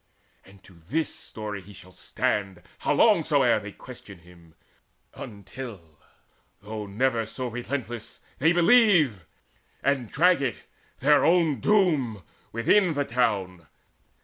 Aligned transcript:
And 0.43 0.63
to 0.63 0.73
this 0.89 1.13
story 1.13 1.61
shall 1.73 1.91
he 1.91 1.97
stand, 1.97 2.63
How 2.79 2.91
long 2.93 3.23
soe'er 3.23 3.59
they 3.59 3.71
question 3.71 4.17
him, 4.17 4.55
until, 5.13 5.99
Though 6.61 6.87
never 6.87 7.27
so 7.27 7.45
relentless, 7.49 8.19
they 8.39 8.51
believe, 8.51 9.27
And 9.83 10.11
drag 10.11 10.41
it, 10.41 10.63
their 11.01 11.23
own 11.23 11.59
doom, 11.59 12.23
within 12.51 12.95
the 12.95 13.05
town. 13.05 13.67